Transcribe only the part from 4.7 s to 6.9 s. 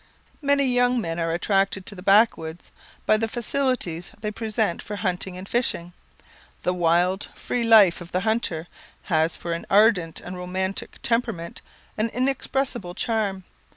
for hunting and fishing. The